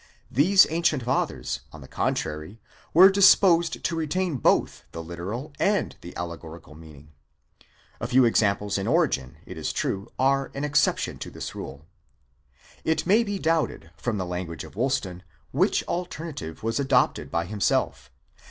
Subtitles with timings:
[0.31, 2.59] These ancient fathers, on the contrary,
[2.91, 5.53] were disposed to retain both the literal.
[5.59, 7.11] and the allegorical meaning.
[7.99, 11.85] (A few examples in Origen, it is true, are an exception to this rule.)
[12.83, 18.09] it may be doubted, from the language of Woolston, which alternative was adopted by himself.